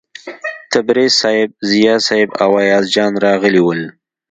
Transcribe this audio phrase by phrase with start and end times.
[0.71, 3.81] تبریز صیب، ضیا صیب او ایاز جان راغلي ول.